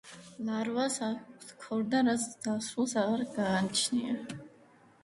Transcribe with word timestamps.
ლარვას 0.45 0.95
აქვს 1.07 1.53
ქორდა, 1.65 2.01
რაც 2.09 2.25
ზრდასრულს 2.27 2.97
აღარ 3.07 3.25
გააჩნია. 3.39 4.19